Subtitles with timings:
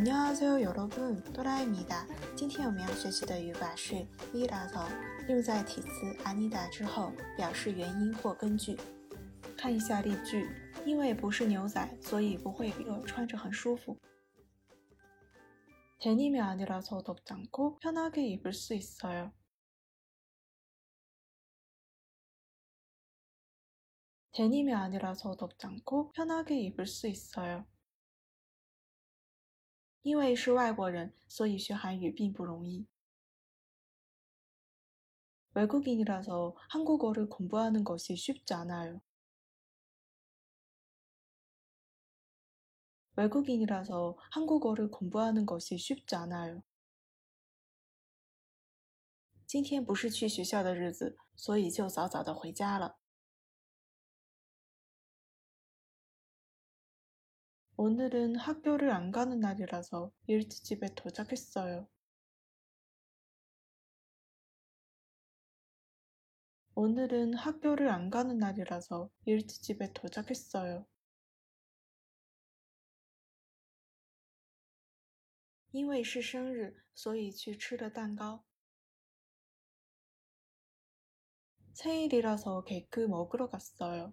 [0.00, 4.86] 안녕하세요여러분도라에미다今天我们要学习的语法是아니라서
[5.28, 5.88] 用在体词
[6.24, 8.78] 아니다之后表示原因或根据。
[9.58, 10.48] 看一下例句
[10.86, 13.94] 因为不是牛仔所以不会热穿着很舒服。
[16.00, 19.32] 데님이아니라서덥지않고편하게입을수있어요
[24.32, 27.64] 데님이아니라서덥지않고편하게입을수있어요
[30.02, 32.86] 因为是外国人，所以学韩语并不容易。
[35.52, 39.00] 외국인이라서한국어를공부하는것이쉽지않아 요。
[43.16, 46.62] 外国人이라서한국어를공부하는것이쉽지않아 요。
[49.46, 52.99] 今天不是去学校的日子，所以就早早的回家了。
[57.82, 61.88] 오늘은 학교를 안 가는 날이라서 일찍 집에 도착했어요.
[66.74, 70.84] 오늘은 학교를 안 가는 날이라서 일찍 집에 도착했어요.
[75.74, 78.42] 因为是生日，所以去吃了蛋糕。
[81.72, 84.12] 생일이라서 케이크 먹으러 갔어요.